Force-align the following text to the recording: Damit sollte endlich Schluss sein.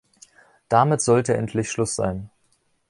Damit 0.67 1.01
sollte 1.01 1.37
endlich 1.37 1.69
Schluss 1.69 1.93
sein. 1.93 2.31